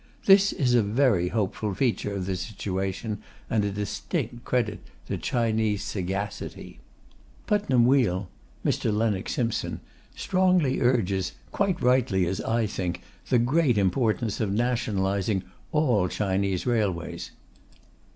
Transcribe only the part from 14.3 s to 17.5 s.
of nationalizing all Chinese railways.